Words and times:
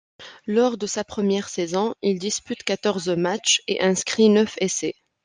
Lors 0.47 0.79
de 0.79 0.87
sa 0.87 1.03
première 1.03 1.47
saison, 1.47 1.93
il 2.01 2.17
dispute 2.17 2.63
quatorze 2.63 3.07
matchs 3.09 3.61
et 3.67 3.81
inscrit 3.83 4.29
neuf 4.29 4.55
essais. 4.57 4.95